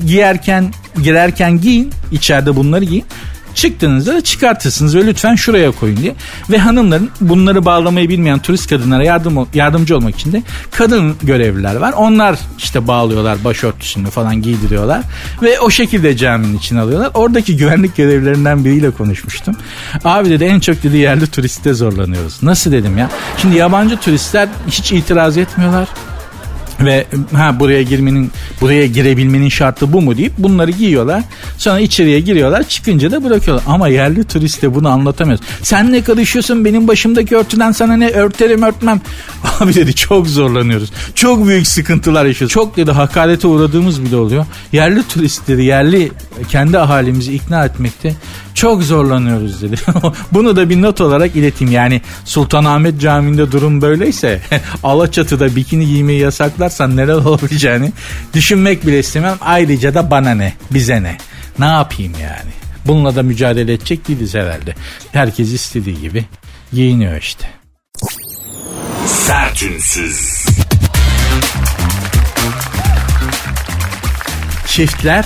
[0.07, 3.05] giyerken girerken giyin içeride bunları giyin
[3.55, 6.15] Çıktığınızda da çıkartırsınız ve lütfen şuraya koyun diye.
[6.51, 11.93] Ve hanımların bunları bağlamayı bilmeyen turist kadınlara yardım yardımcı olmak için de kadın görevliler var.
[11.93, 15.03] Onlar işte bağlıyorlar başörtüsünü falan giydiriyorlar.
[15.43, 17.11] Ve o şekilde caminin içine alıyorlar.
[17.15, 19.57] Oradaki güvenlik görevlilerinden biriyle konuşmuştum.
[20.05, 22.43] Abi dedi en çok dedi yerli turiste zorlanıyoruz.
[22.43, 23.11] Nasıl dedim ya.
[23.37, 25.89] Şimdi yabancı turistler hiç itiraz etmiyorlar
[26.85, 31.23] ve ha buraya girmenin buraya girebilmenin şartı bu mu deyip bunları giyiyorlar.
[31.59, 33.65] Sonra içeriye giriyorlar çıkınca da bırakıyorlar.
[33.67, 35.45] Ama yerli turiste bunu anlatamıyoruz.
[35.63, 39.01] Sen ne karışıyorsun benim başımdaki örtüden sana ne örterim örtmem.
[39.61, 40.93] Abi dedi çok zorlanıyoruz.
[41.15, 42.53] Çok büyük sıkıntılar yaşıyoruz.
[42.53, 44.47] Çok dedi hakarete uğradığımız bile oluyor.
[44.73, 46.13] Yerli turistleri yerli
[46.49, 48.15] kendi ahalimizi ikna etmekte
[48.55, 49.77] çok zorlanıyoruz dedi.
[50.33, 51.73] Bunu da bir not olarak ileteyim.
[51.73, 54.41] Yani Sultanahmet Camii'nde durum böyleyse
[54.83, 57.93] Alaçatı'da bikini giymeyi yasaklarsan neler olabileceğini
[58.35, 59.37] düşünmek bile istemem.
[59.41, 61.17] Ayrıca da bana ne, bize ne.
[61.59, 62.51] Ne yapayım yani?
[62.87, 64.75] Bununla da mücadele edecek değiliz herhalde.
[65.13, 66.25] Herkes istediği gibi
[66.73, 67.51] giyiniyor işte.
[69.07, 70.47] Sertünsüz.
[74.67, 75.25] Çiftler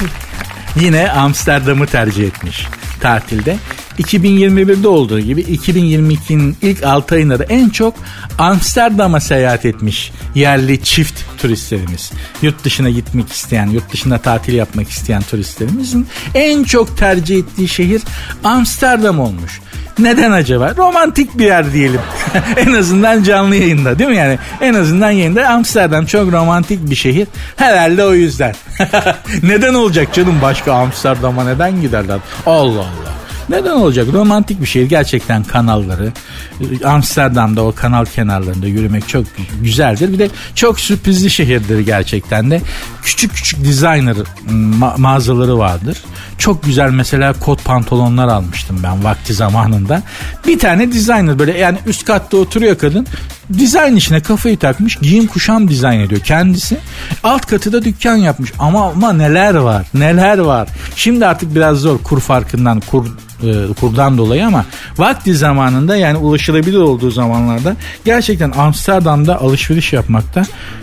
[0.81, 2.67] yine Amsterdam'ı tercih etmiş
[3.01, 3.59] tatilde.
[3.99, 7.95] 2021'de olduğu gibi 2022'nin ilk 6 ayında da en çok
[8.39, 12.13] Amsterdam'a seyahat etmiş yerli çift turistlerimiz.
[12.43, 18.03] Yurt dışına gitmek isteyen, yurt dışında tatil yapmak isteyen turistlerimizin en çok tercih ettiği şehir
[18.45, 19.61] Amsterdam olmuş.
[19.99, 20.75] Neden acaba?
[20.77, 22.01] Romantik bir yer diyelim.
[22.57, 24.39] en azından canlı yayında değil mi yani?
[24.61, 27.29] En azından yayında Amsterdam çok romantik bir şehir.
[27.57, 28.55] Herhalde o yüzden.
[29.43, 32.19] neden olacak canım başka Amsterdam'a neden giderler?
[32.47, 33.24] Allah Allah.
[33.49, 34.07] Neden olacak?
[34.13, 34.89] Romantik bir şehir.
[34.89, 36.13] Gerçekten kanalları.
[36.85, 39.25] Amsterdam'da o kanal kenarlarında yürümek çok
[39.63, 40.13] güzeldir.
[40.13, 42.61] Bir de çok sürprizli şehirdir gerçekten de.
[43.03, 44.17] Küçük küçük designer
[44.51, 45.99] ma- mağazaları vardır.
[46.39, 50.03] Çok güzel mesela kot pantolonlar almıştım ben vakti zamanında.
[50.47, 53.07] Bir tane designer böyle yani üst katta oturuyor kadın.
[53.59, 56.77] Dizayn işine kafayı takmış giyim kuşam dizayn ediyor kendisi.
[57.25, 60.69] Alt katı da dükkan yapmış ama ama neler var neler var.
[60.97, 63.07] Şimdi artık biraz zor kur farkından kur
[63.47, 64.65] e, kurdan dolayı ama
[64.99, 70.43] vakti zamanında yani ulaşılabilir olduğu zamanlarda gerçekten Amsterdam'da alışveriş yapmakta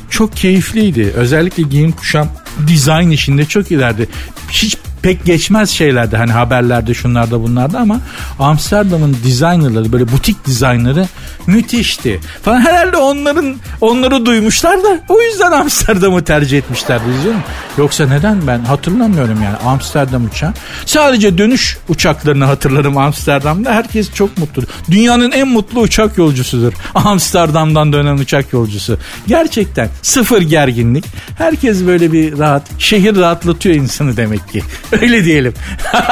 [0.10, 1.14] çok keyifliydi.
[1.16, 2.28] Özellikle giyim kuşam
[2.68, 4.06] dizayn işinde çok ileride.
[4.52, 8.00] Hiç pek geçmez şeylerdi hani haberlerde şunlarda bunlarda ama
[8.40, 11.08] Amsterdam'ın designerları böyle butik dizaynları
[11.48, 12.20] müthişti.
[12.44, 17.38] Falan herhalde onların onları duymuşlar da o yüzden Amsterdam'ı tercih etmişler diyeceğim.
[17.78, 20.54] Yoksa neden ben hatırlamıyorum yani Amsterdam uçağı.
[20.86, 23.72] Sadece dönüş uçaklarını hatırlarım Amsterdam'da.
[23.72, 24.64] Herkes çok mutlu.
[24.92, 26.74] Dünyanın en mutlu uçak yolcusudur.
[26.96, 28.98] Amsterdam'dan dönen uçak yolcusu.
[29.28, 31.06] Gerçekten sıfır gerginlik.
[31.38, 32.64] Herkes böyle bir rahat.
[32.80, 34.64] Şehir rahatlatıyor insanı demek ki.
[35.02, 35.54] Öyle diyelim.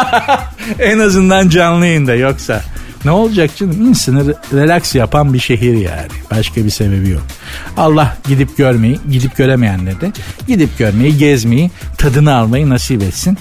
[0.80, 2.62] en azından canlı yayında yoksa.
[3.06, 3.88] Ne olacak canım?
[3.88, 6.08] İnsanı relax yapan bir şehir yani.
[6.32, 7.24] Başka bir sebebi yok.
[7.78, 10.12] Allah gidip görmeyi, gidip göremeyenler de
[10.48, 13.38] gidip görmeyi, gezmeyi, tadını almayı nasip etsin.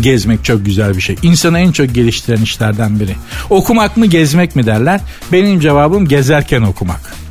[0.00, 1.16] Gezmek çok güzel bir şey.
[1.22, 3.16] İnsanı en çok geliştiren işlerden biri.
[3.50, 5.00] Okumak mı gezmek mi derler?
[5.32, 7.23] Benim cevabım gezerken okumak.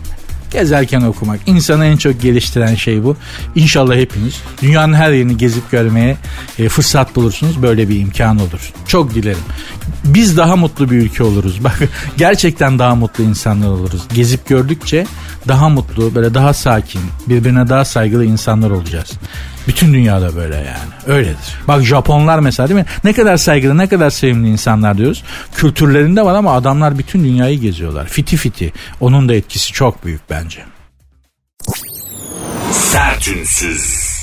[0.54, 1.40] Gezerken okumak.
[1.46, 3.18] İnsanı en çok geliştiren şey bu.
[3.56, 6.18] İnşallah hepiniz dünyanın her yerini gezip görmeye
[6.60, 7.62] e, fırsat bulursunuz.
[7.62, 8.74] Böyle bir imkan olur.
[8.88, 9.44] Çok dilerim.
[10.04, 11.64] Biz daha mutlu bir ülke oluruz.
[11.64, 11.80] Bak
[12.18, 14.02] gerçekten daha mutlu insanlar oluruz.
[14.14, 15.06] Gezip gördükçe
[15.48, 19.12] daha mutlu, böyle daha sakin, birbirine daha saygılı insanlar olacağız.
[19.68, 20.94] Bütün dünyada böyle yani.
[21.08, 21.60] Öyledir.
[21.68, 22.86] Bak Japonlar mesela değil mi?
[23.04, 25.24] Ne kadar saygılı, ne kadar sevimli insanlar diyoruz.
[25.56, 28.08] Kültürlerinde var ama adamlar bütün dünyayı geziyorlar.
[28.08, 28.74] Fiti fiti.
[29.00, 30.60] Onun da etkisi çok büyük bence.
[32.72, 34.14] Sertünsüz.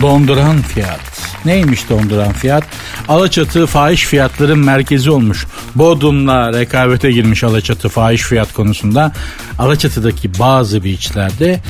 [0.00, 1.23] Donduran fiyat.
[1.44, 2.64] Neymiş donduran fiyat?
[3.08, 5.46] Alaçatı fahiş fiyatların merkezi olmuş.
[5.74, 9.12] Bodrum'la rekabete girmiş Alaçatı fahiş fiyat konusunda.
[9.58, 11.60] Alaçatı'daki bazı beachlerde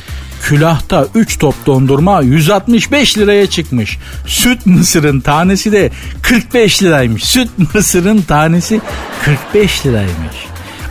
[0.41, 3.97] külahta 3 top dondurma 165 liraya çıkmış.
[4.27, 7.23] Süt mısırın tanesi de 45 liraymış.
[7.23, 8.81] Süt mısırın tanesi
[9.25, 10.35] 45 liraymış.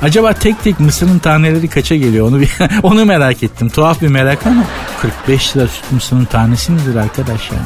[0.02, 2.50] Acaba tek tek mısırın taneleri kaça geliyor onu bir,
[2.82, 3.68] onu merak ettim.
[3.68, 4.64] Tuhaf bir merak ama
[5.00, 7.58] 45 lira süt mısırın tanesi midir arkadaş ya?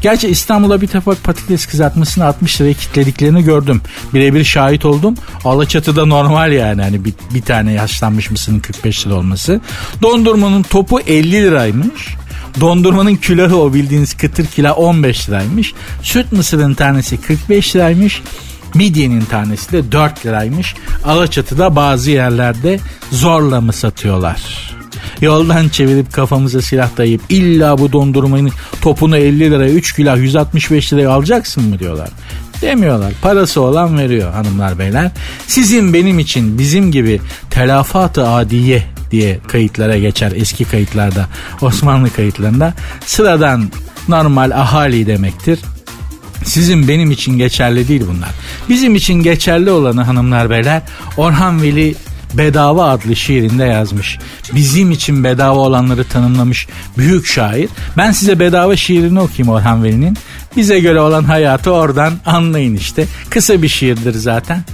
[0.00, 3.80] Gerçi İstanbul'a bir tabak patates kızartmasını 60 liraya kitlediklerini gördüm.
[4.14, 5.14] Birebir şahit oldum.
[5.44, 6.82] Alaçatı'da normal yani.
[6.82, 9.60] Hani bir, bir tane yaşlanmış mısırın 45 lira olması.
[10.02, 12.16] Dondurmanın topu 50 liraymış.
[12.60, 15.74] Dondurmanın külahı o bildiğiniz kıtır külah 15 liraymış.
[16.02, 18.22] Süt mısırın tanesi 45 liraymış.
[18.74, 20.74] Midyenin tanesi de 4 liraymış.
[21.04, 22.80] Alaçatı'da bazı yerlerde
[23.12, 24.75] zorla mı satıyorlar?
[25.20, 28.50] Yoldan çevirip kafamıza silah dayayıp illa bu dondurmanın
[28.82, 32.08] topunu 50 liraya 3 kilo 165 liraya alacaksın mı diyorlar.
[32.62, 33.12] Demiyorlar.
[33.22, 35.10] Parası olan veriyor hanımlar beyler.
[35.46, 41.26] Sizin benim için bizim gibi telafat-ı adiye diye kayıtlara geçer eski kayıtlarda
[41.62, 42.74] Osmanlı kayıtlarında
[43.06, 43.70] sıradan
[44.08, 45.58] normal ahali demektir.
[46.44, 48.30] Sizin benim için geçerli değil bunlar.
[48.68, 50.82] Bizim için geçerli olanı hanımlar beyler
[51.16, 51.94] Orhan Veli
[52.38, 54.18] Bedava adlı şiirinde yazmış.
[54.54, 56.66] Bizim için bedava olanları tanımlamış
[56.98, 57.68] büyük şair.
[57.96, 60.16] Ben size bedava şiirini okuyayım Orhan Veli'nin.
[60.56, 63.06] Bize göre olan hayatı oradan anlayın işte.
[63.30, 64.64] Kısa bir şiirdir zaten.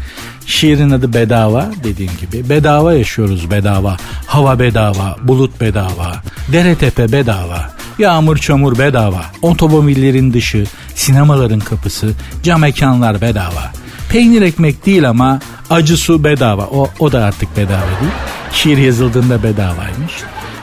[0.46, 2.48] Şiirin adı bedava dediğim gibi.
[2.48, 3.96] Bedava yaşıyoruz bedava.
[4.27, 6.22] Hava bedava, bulut bedava,
[6.53, 7.70] dere tepe bedava.
[7.98, 9.22] Yağmur çamur bedava.
[9.42, 13.82] Otomobillerin dışı, sinemaların kapısı, cam mekanlar bedava.
[14.12, 16.62] Peynir ekmek değil ama acı su bedava.
[16.62, 18.12] O, o da artık bedava değil.
[18.53, 20.12] Şiir yazıldığında bedavaymış.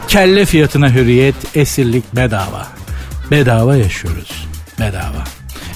[0.08, 2.68] Kelle fiyatına hürriyet, esirlik bedava.
[3.32, 4.48] Bedava yaşıyoruz.
[4.80, 5.24] Bedava.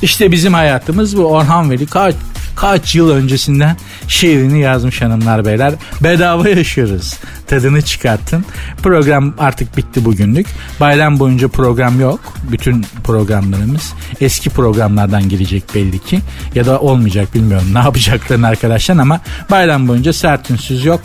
[0.02, 1.26] İşte bizim hayatımız bu.
[1.26, 2.16] Orhan Veli kaç
[2.56, 5.74] kaç yıl öncesinden şiirini yazmış hanımlar beyler.
[6.04, 7.14] Bedava yaşıyoruz.
[7.48, 8.46] Tadını çıkarttın.
[8.84, 10.48] Program artık bitti bugünlük.
[10.80, 12.20] Bayram boyunca program yok.
[12.52, 16.20] Bütün programlarımız eski programlardan gelecek belli ki.
[16.56, 19.20] Ya da olmayacak bilmiyorum ne yapacaklarını arkadaşlar ama
[19.52, 21.02] bayram boyunca sert ünsüz yok.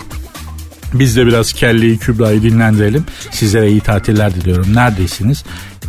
[0.94, 3.04] Biz de biraz kelleyi Kübra'yı dinlendirelim.
[3.30, 4.74] Sizlere iyi tatiller diliyorum.
[4.74, 5.44] Neredeysiniz?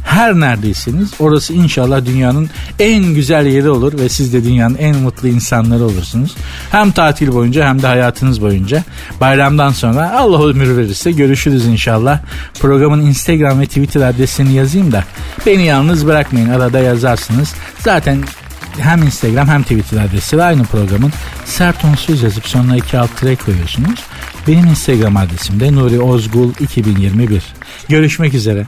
[0.09, 5.27] Her neredeyseniz orası inşallah dünyanın en güzel yeri olur ve siz de dünyanın en mutlu
[5.27, 6.35] insanları olursunuz.
[6.71, 8.83] Hem tatil boyunca hem de hayatınız boyunca.
[9.21, 12.19] Bayramdan sonra Allah ömür verirse görüşürüz inşallah.
[12.59, 15.03] Programın Instagram ve Twitter adresini yazayım da
[15.45, 17.53] beni yalnız bırakmayın arada yazarsınız.
[17.79, 18.23] Zaten
[18.79, 21.11] hem Instagram hem Twitter adresi ve aynı programın
[21.45, 23.99] sert onsuz yazıp sonuna iki alt tire koyuyorsunuz.
[24.47, 27.43] Benim Instagram adresim de Nuri Ozgul 2021.
[27.89, 28.67] Görüşmek üzere.